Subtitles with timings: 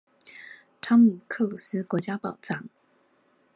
[0.81, 2.67] 湯姆克魯斯國家寶藏